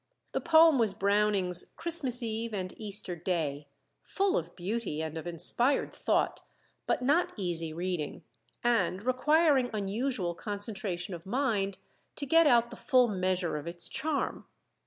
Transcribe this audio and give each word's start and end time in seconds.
The 0.31 0.41
poem 0.41 0.79
was 0.79 0.95
Browning's 0.95 1.63
"Christmas 1.75 2.23
Eve 2.23 2.55
and 2.55 2.73
Easter 2.77 3.15
Day," 3.15 3.67
full 4.01 4.35
of 4.35 4.55
beauty 4.55 4.99
and 5.03 5.15
of 5.15 5.27
inspired 5.27 5.93
thought, 5.93 6.41
but 6.87 7.03
not 7.03 7.33
easy 7.37 7.71
reading, 7.71 8.23
and 8.63 9.03
requiring 9.03 9.69
unusual 9.75 10.33
concentration 10.33 11.13
of 11.13 11.27
mind 11.27 11.77
to 12.15 12.25
get 12.25 12.47
out 12.47 12.71
the 12.71 12.75
full 12.77 13.09
measure 13.09 13.57
of 13.57 13.67
its 13.67 13.87
charm. 13.87 14.47